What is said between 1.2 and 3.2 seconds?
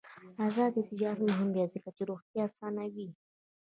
مهم دی ځکه چې روغتیا اسانوي.